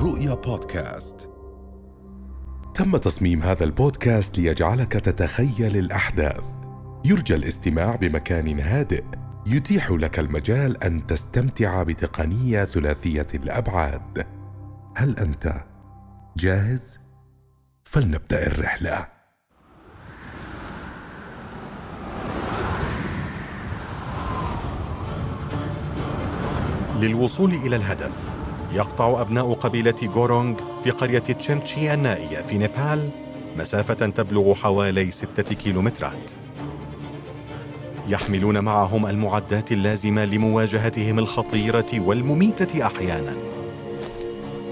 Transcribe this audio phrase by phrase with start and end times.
[0.00, 1.30] رؤيا بودكاست.
[2.74, 6.44] تم تصميم هذا البودكاست ليجعلك تتخيل الأحداث.
[7.04, 9.04] يرجى الاستماع بمكان هادئ.
[9.46, 14.26] يتيح لك المجال أن تستمتع بتقنية ثلاثية الأبعاد.
[14.96, 15.64] هل أنت
[16.36, 16.98] جاهز؟
[17.84, 19.06] فلنبدأ الرحلة.
[27.00, 28.39] للوصول إلى الهدف.
[28.72, 33.10] يقطع أبناء قبيلة غورونغ في قرية تشيمتشي النائية في نيبال
[33.58, 36.32] مسافة تبلغ حوالي ستة كيلومترات.
[38.08, 43.34] يحملون معهم المعدات اللازمة لمواجهتهم الخطيرة والمميتة أحيانا.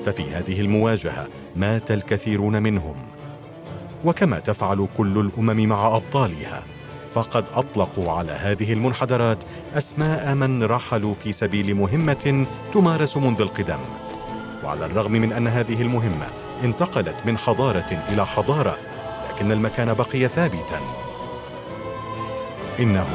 [0.04, 2.96] ففي هذه المواجهة مات الكثيرون منهم.
[4.04, 6.62] وكما تفعل كل الأمم مع أبطالها.
[7.14, 9.38] فقد أطلقوا على هذه المنحدرات
[9.74, 13.78] أسماء من رحلوا في سبيل مهمة تمارس منذ القدم.
[14.64, 16.26] وعلى الرغم من أن هذه المهمة
[16.64, 18.78] انتقلت من حضارة إلى حضارة
[19.30, 20.80] لكن المكان بقي ثابتا.
[22.80, 23.08] إنه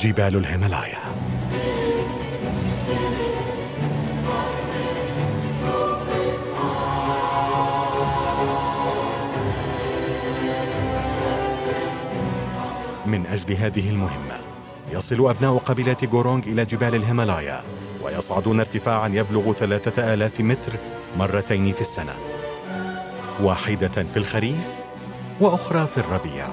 [0.00, 0.98] جبال الهيمالايا.
[13.32, 14.40] أجل هذه المهمة.
[14.92, 17.64] يصل أبناء قبيلة غورونغ إلى جبال الهيمالايا
[18.02, 20.72] ويصعدون ارتفاعا يبلغ ثلاثة آلاف متر
[21.16, 22.14] مرتين في السنة.
[23.42, 24.68] واحدة في الخريف
[25.40, 26.46] وأخرى في الربيع.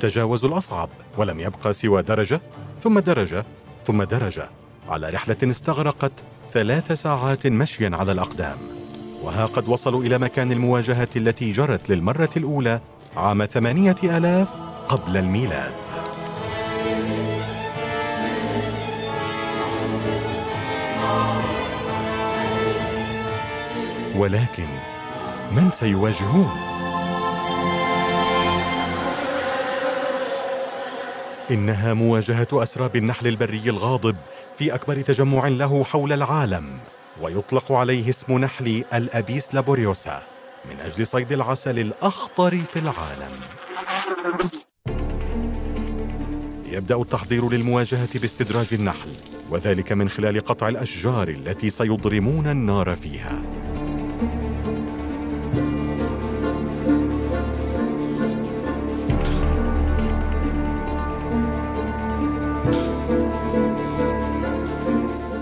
[0.00, 2.40] تجاوزوا الأصعب ولم يبقى سوى درجة
[2.78, 3.44] ثم درجة
[3.84, 4.50] ثم درجة.
[4.88, 6.12] على رحلة استغرقت
[6.50, 8.77] ثلاث ساعات مشيا على الأقدام.
[9.22, 12.80] وها قد وصلوا إلى مكان المواجهة التي جرت للمرة الأولى
[13.16, 14.48] عام ثمانية آلاف
[14.88, 15.74] قبل الميلاد
[24.16, 24.66] ولكن
[25.52, 26.50] من سيواجهون؟
[31.50, 34.16] إنها مواجهة أسراب النحل البري الغاضب
[34.58, 36.64] في أكبر تجمع له حول العالم
[37.22, 40.22] ويطلق عليه اسم نحل الأبيس لابوريوسا
[40.70, 43.32] من أجل صيد العسل الأخطر في العالم.
[46.66, 49.10] يبدأ التحضير للمواجهة باستدراج النحل
[49.50, 53.57] وذلك من خلال قطع الأشجار التي سيضرمون النار فيها.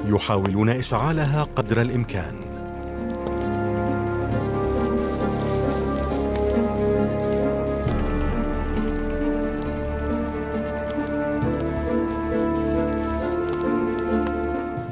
[0.06, 2.34] يحاولون إشعالها قدر الإمكان.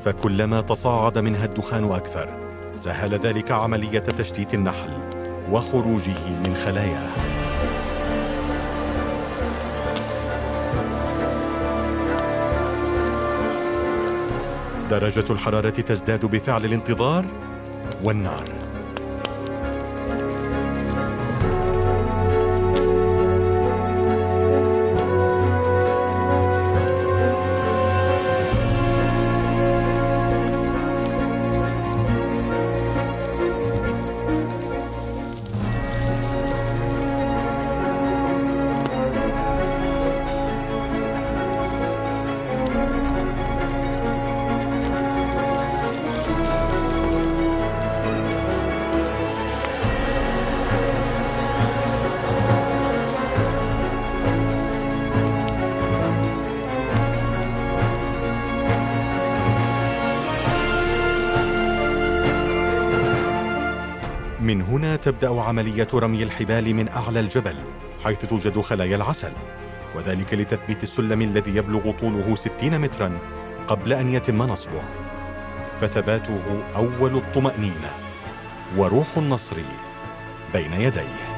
[0.04, 2.28] فكلما تصاعد منها الدخان أكثر
[2.76, 4.90] سهل ذلك عملية تشتيت النحل
[5.50, 7.33] وخروجه من خلاياه
[14.90, 17.26] درجة الحرارة تزداد بفعل الانتظار
[18.04, 18.63] والنار.
[64.74, 67.56] هنا تبدأ عملية رمي الحبال من أعلى الجبل
[68.04, 69.32] حيث توجد خلايا العسل.
[69.94, 73.18] وذلك لتثبيت السلم الذي يبلغ طوله 60 مترا
[73.68, 74.82] قبل أن يتم نصبه.
[75.76, 76.40] فثباته
[76.76, 77.92] أول الطمأنينة.
[78.76, 79.56] وروح النصر
[80.52, 81.33] بين يديه.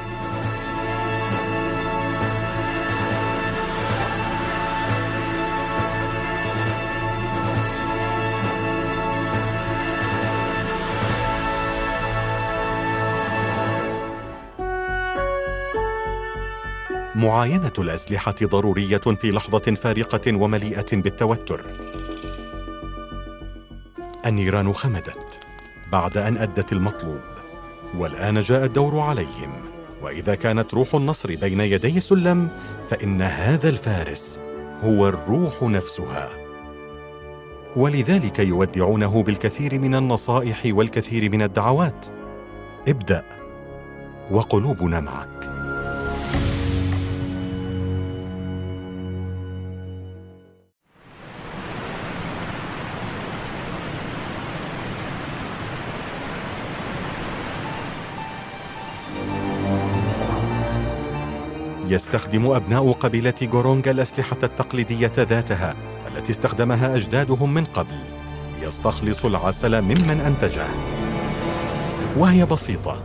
[17.17, 21.65] معاينة الأسلحة ضرورية في لحظة فارقة ومليئة بالتوتر.
[24.27, 25.41] النيران خمدت
[25.93, 27.21] بعد أن أدت المطلوب
[27.97, 29.53] والآن جاء الدور عليهم.
[30.03, 32.49] وإذا كانت روح النصر بين يدي السلم
[32.89, 34.41] فإن هذا الفارس
[34.83, 36.31] هو الروح نفسها.
[37.77, 42.07] ولذلك يودعونه بالكثير من النصائح والكثير من الدعوات.
[42.89, 43.25] ابدأ
[44.31, 45.36] وقلوبنا معك.
[61.97, 65.75] يستخدم أبناء قبيلة غورونغا الأسلحة التقليدية ذاتها
[66.09, 67.95] التي استخدمها أجدادهم من قبل
[68.61, 70.67] ليستخلصوا العسل ممن أنتجه.
[72.17, 73.03] وهي بسيطة.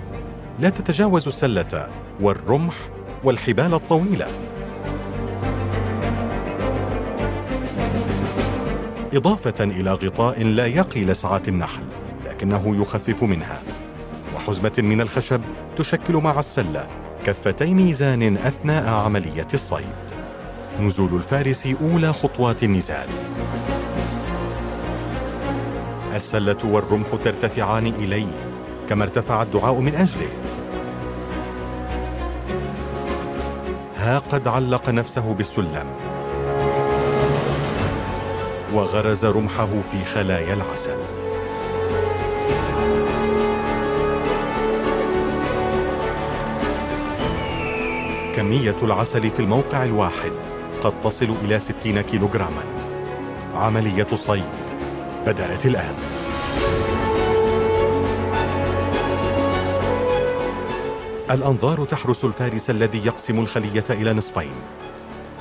[0.60, 1.90] لا تتجاوز السلة
[2.22, 2.76] والرمح
[3.24, 4.28] والحبال الطويلة.
[9.14, 11.84] إضافة إلى غطاء لا يقي لسعات النحل
[12.26, 13.62] لكنه يخفف منها.
[14.36, 15.42] وحزمة من الخشب
[15.76, 19.86] تشكل مع السلة كفتي ميزان أثناء عملية الصيد.
[20.80, 23.08] نزول الفارس أولى خطوات النزال.
[26.16, 28.32] السلة والرمح ترتفعان إليه
[28.90, 30.30] كما ارتفع الدعاء من أجله.
[33.98, 35.86] ها قد علق نفسه بالسلم.
[38.74, 41.21] وغرز رمحه في خلايا العسل.
[48.42, 50.32] كمية العسل في الموقع الواحد
[50.84, 52.64] قد تصل إلى 60 كيلوغراما.
[53.56, 54.44] عملية الصيد
[55.26, 55.96] بدأت الآن.
[61.32, 64.54] الأنظار تحرس الفارس الذي يقسم الخلية إلى نصفين.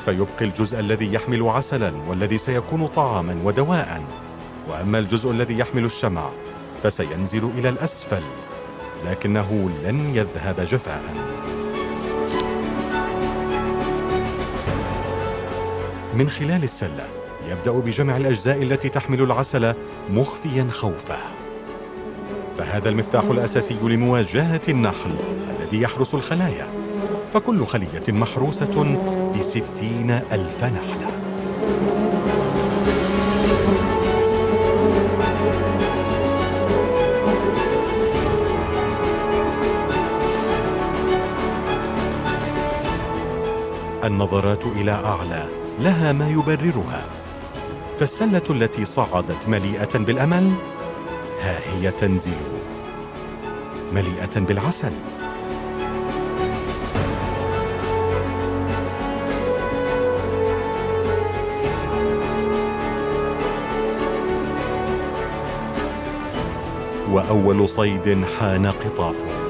[0.04, 4.04] فيبقي الجزء الذي يحمل عسلا والذي سيكون طعاما ودواء
[4.68, 6.30] وأما الجزء الذي يحمل الشمع
[6.82, 8.22] فسينزل إلى الأسفل
[9.06, 11.30] لكنه لن يذهب جفاء.
[16.20, 17.08] من خلال السلة
[17.48, 19.74] يبدأ بجمع الأجزاء التي تحمل العسل
[20.10, 21.18] مخفيا خوفه
[22.56, 25.14] فهذا المفتاح الأساسي لمواجهة النحل
[25.60, 26.66] الذي يحرس الخلايا.
[27.32, 28.98] فكل خلية محروسة
[29.38, 31.10] بستين ألف نحلة.
[44.04, 47.04] النظرات إلى أعلى لها ما يبررها.
[47.98, 50.52] فالسلة التي صعدت مليئة بالأمل
[51.40, 52.32] ها هي تنزل.
[53.92, 54.92] مليئة بالعسل.
[67.10, 69.49] وأول صيد حان قطافه.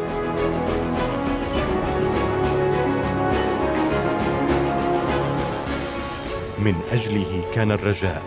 [6.65, 8.23] من أجله كان الرجاء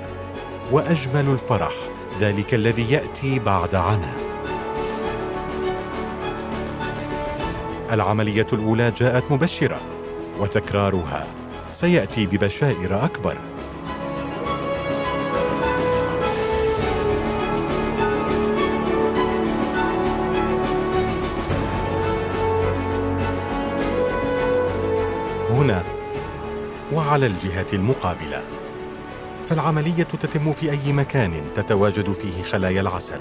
[0.72, 1.74] وأجمل الفرح
[2.20, 4.18] ذلك الذي يأتي بعد عناء
[7.92, 9.82] العملية الأولى جاءت مبشرة
[10.40, 11.28] وتكرارها
[11.72, 13.38] سيأتي ببشائر أكبر.
[27.14, 28.44] وعلى الجهة المقابلة.
[29.48, 33.20] فالعملية تتم في أي مكان تتواجد فيه خلايا العسل.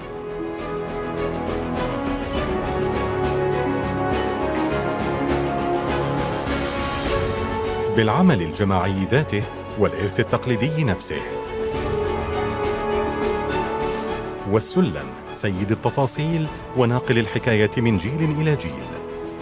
[7.97, 9.43] بالعمل الجماعي ذاته
[9.79, 11.23] والإرث التقليدي نفسه.
[14.51, 18.92] والسلم سيد التفاصيل وناقل الحكاية من جيل إلى جيل.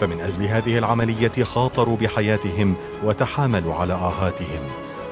[0.01, 4.59] فمن أجل هذه العملية خاطروا بحياتهم وتحاملوا على آهاتهم.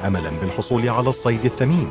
[0.08, 1.88] املا بالحصول على الصيد الثمين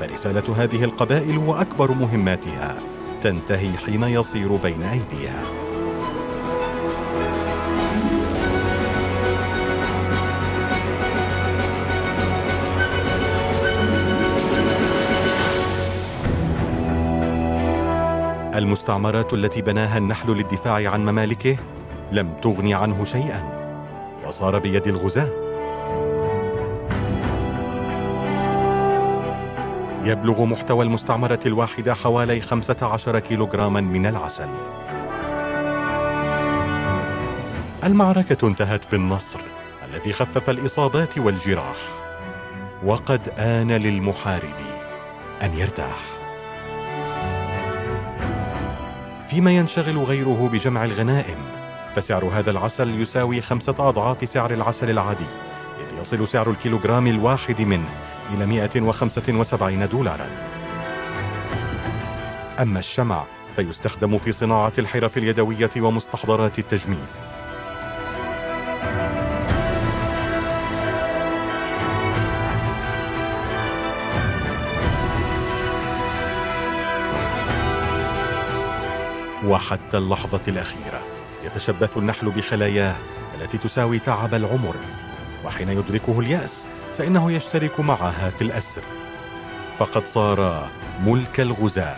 [0.00, 2.78] فرسالة هذه القبائل وأكبر مهماتها
[3.22, 5.42] تنتهي حين يصير بين أيديها.
[18.54, 21.56] المستعمرات التي بناها النحل للدفاع عن ممالكه
[22.12, 23.42] لم تغن عنه شيئا
[24.26, 25.28] وصار بيد الغزاة
[30.04, 34.48] يبلغ محتوى المستعمرة الواحدة حوالي 15 كيلوغراما من العسل.
[37.84, 39.40] المعركة انتهت بالنصر
[39.88, 41.76] الذي خفف الإصابات والجراح.
[42.84, 44.56] وقد آن للمحارب
[45.42, 45.98] أن يرتاح.
[49.28, 51.59] فيما ينشغل غيره بجمع الغنائم
[51.94, 55.26] فسعر هذا العسل يساوي خمسة أضعاف سعر العسل العادي
[55.80, 57.88] إذ يصل سعر الكيلوغرام الواحد منه
[58.34, 60.26] إلى 175 دولارا.
[62.60, 63.24] أما الشمع
[63.56, 66.98] فيستخدم في صناعة الحرف اليدوية ومستحضرات التجميل.
[79.46, 81.19] وحتى اللحظة الأخيرة.
[81.44, 82.96] يتشبث النحل بخلاياه
[83.34, 84.76] التي تساوي تعب العمر
[85.44, 88.82] وحين يدركه اليأس فإنه يشترك معها في الأسر.
[89.78, 90.68] فقد صار
[91.04, 91.96] ملك الغزاة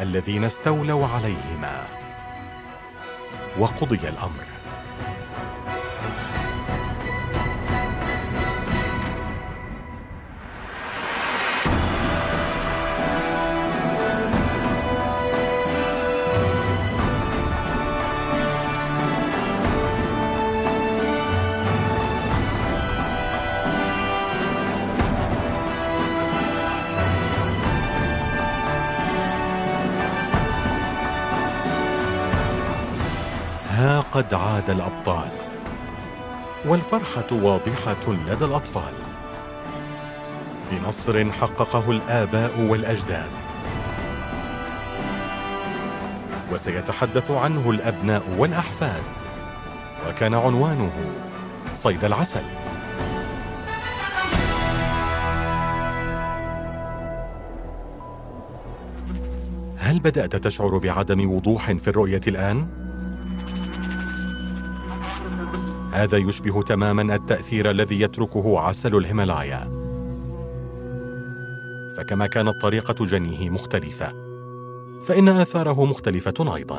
[0.00, 1.84] الذين استولوا عليهما
[3.58, 4.51] وقضي الأمر.
[34.22, 35.28] قد عاد الأبطال.
[36.64, 38.92] والفرحة واضحة لدى الأطفال.
[40.70, 43.30] بنصر حققه الآباء والأجداد.
[46.52, 49.02] وسيتحدث عنه الأبناء والأحفاد.
[50.08, 50.92] وكان عنوانه
[51.74, 52.44] صيد العسل.
[59.78, 62.81] هل بدأت تشعر بعدم وضوح في الرؤية الآن؟
[65.92, 69.82] هذا يشبه تماما التأثير الذي يتركه عسل الهيمالايا.
[71.96, 74.12] فكما كانت طريقة جنيه مختلفة
[75.06, 76.78] فإن آثاره مختلفة أيضا.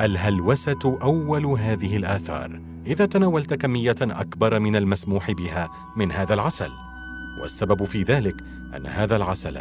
[0.00, 6.70] الهلوسة أول هذه الآثار إذا تناولت كمية أكبر من المسموح بها من هذا العسل.
[7.40, 8.36] والسبب في ذلك
[8.76, 9.58] أن هذا العسل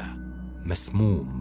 [0.66, 1.41] مسموم.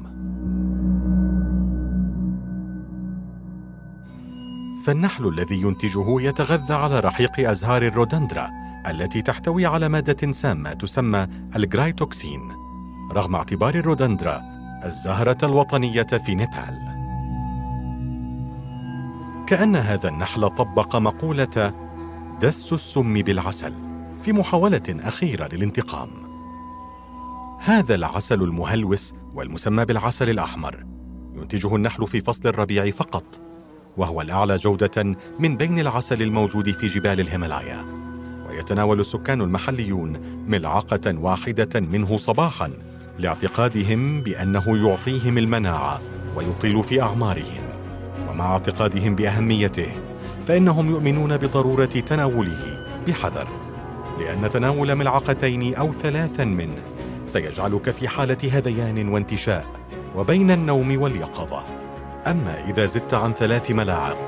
[4.81, 8.51] فالنحل الذي ينتجه يتغذى على رحيق أزهار الرودودندرا
[8.87, 12.49] التي تحتوي على مادة سامة تسمى الجرايتوكسين
[13.13, 14.43] رغم اعتبار الرودودندرا
[14.85, 16.91] الزهرة الوطنية في نيبال.
[19.47, 21.75] كأن هذا النحل طبق مقولة
[22.41, 23.75] دس السم بالعسل
[24.23, 26.11] في محاولة أخيرة للانتقام.
[27.61, 30.87] هذا العسل المهلوس والمسمى بالعسل الأحمر
[31.35, 33.50] ينتجه النحل في فصل الربيع فقط.
[34.01, 37.87] وهو الأعلى جودة من بين العسل الموجود في جبال الهيمالايا.
[38.49, 40.17] ويتناول السكان المحليون
[40.47, 42.71] ملعقة واحدة منه صباحا
[43.19, 46.01] لاعتقادهم بأنه يعطيهم المناعة
[46.37, 47.65] ويطيل في أعمارهم.
[48.31, 49.93] ومع اعتقادهم بأهميته
[50.49, 53.49] فإنهم يؤمنون بضرورة تناوله بحذر
[54.19, 56.83] لأن تناول ملعقتين أو ثلاثا منه
[57.27, 59.67] سيجعلك في حالة هذيان وانتشاء
[60.15, 61.80] وبين النوم واليقظة.
[62.27, 64.19] أما إذا زدت عن ثلاث ملاعق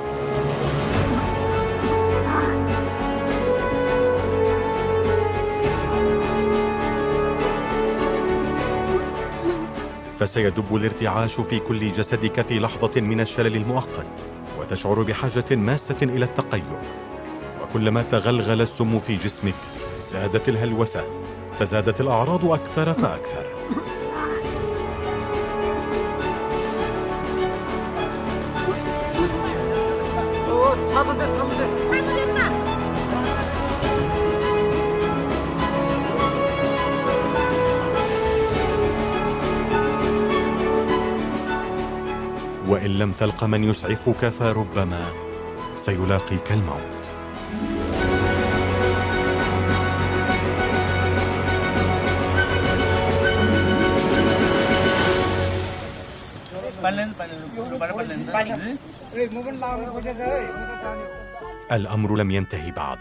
[10.19, 14.25] فسيدب الارتعاش في كل جسدك في لحظة من الشلل المؤقت
[14.59, 16.81] وتشعر بحاجة ماسة إلى التقيؤ.
[17.63, 19.55] وكلما تغلغل السم في جسمك
[20.01, 21.05] زادت الهلوسة
[21.53, 23.47] فزادت الأعراض أكثر فأكثر.
[43.23, 45.13] وان لم تلق من يسعفك فربما
[45.77, 47.15] سيلاقيك الموت.
[61.73, 62.99] الأمر لم ينتهي بعد.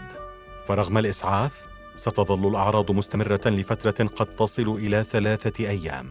[0.68, 6.06] فرغم الإسعاف ستظل الأعراض مستمرة لفترة قد تصل إلى ثلاثة أيام.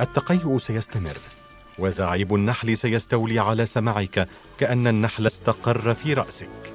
[0.00, 1.16] التقيؤ سيستمر
[1.78, 4.28] وزعيق النحل سيستولي على سمعك
[4.58, 6.74] كأن النحل استقر في رأسك.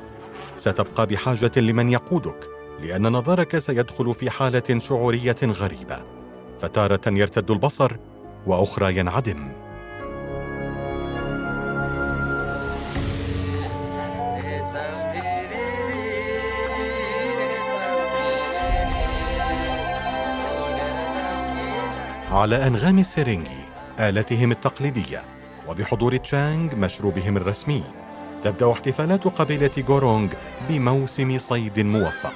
[0.58, 2.50] ستبقى بحاجة لمن يقودك
[2.82, 6.04] لأن نظرك سيدخل في حالة شعورية غريبة
[6.62, 7.92] فتارة يرتد البصر
[8.48, 9.52] وأخرى ينعدم.
[22.34, 23.64] على أنغام السيرينجي
[24.00, 25.24] آلتهم التقليدية
[25.68, 27.84] وبحضور تشانغ مشروبهم الرسمي.
[28.44, 30.30] تبدأ احتفالات قبيلة غورونغ
[30.70, 32.34] بموسم صيد موفق.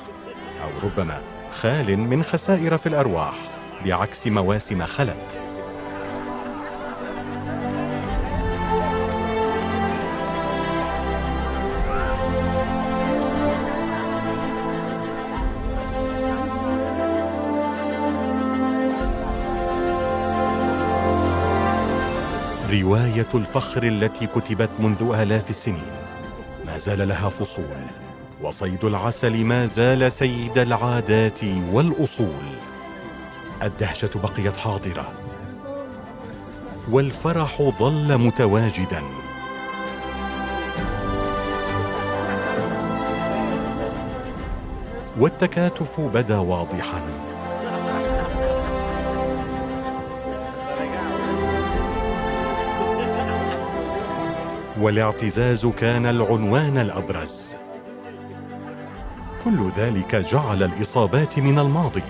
[0.63, 3.35] أو ربما خال من خسائر في الأرواح
[3.85, 5.46] بعكس مواسم خلت.
[22.71, 25.91] رواية الفخر التي كتبت منذ آلاف السنين.
[26.65, 27.85] ما زال لها فصول
[28.41, 31.39] وصيد العسل ما زال سيد العادات
[31.71, 32.45] والأصول.
[33.63, 35.11] الدهشة بقيت حاضرة
[36.91, 39.03] والفرح ظل متواجدا.
[45.19, 47.26] والتكاتف بدا واضحا.
[54.79, 57.55] والاعتزاز كان العنوان الأبرز.
[59.43, 62.03] كل ذلك جعل الإصابات من الماضي.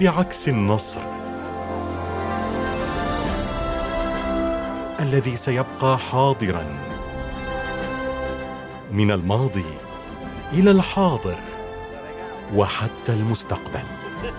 [0.00, 1.00] بعكس النصر
[5.00, 6.64] الذي سيبقى حاضرا
[8.92, 9.64] من الماضي
[10.52, 11.38] إلى الحاضر
[12.54, 14.03] وحتى المستقبل.
[14.24, 14.32] وكما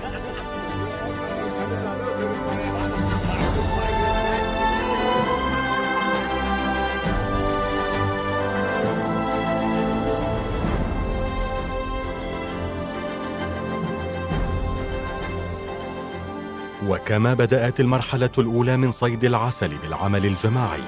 [17.34, 20.84] بدأت المرحلة الأولى من صيد العسل بالعمل الجماعي.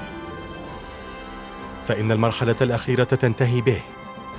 [1.88, 3.82] فإن المرحلة الأخيرة تنتهي به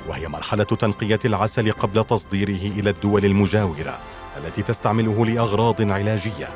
[0.08, 3.98] وهي مرحلة تنقية العسل قبل تصديره إلى الدول المجاورة.
[4.38, 6.48] التي تستعمله لأغراض علاجية.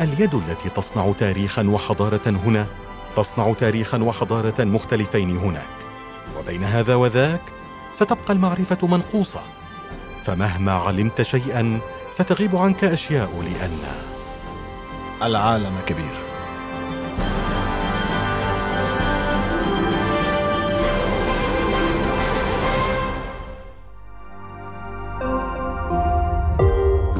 [0.00, 2.66] اليد التي تصنع تاريخا وحضاره هنا
[3.16, 5.68] تصنع تاريخا وحضاره مختلفين هناك.
[6.38, 7.42] وبين هذا وذاك
[7.92, 9.40] ستبقى المعرفة منقوصة.
[10.24, 13.78] فمهما علمت شيئا ستغيب عنك أشياء لأن.
[15.22, 16.22] العالم كبير.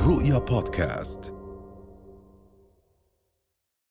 [0.07, 1.42] رؤيا بودكاست.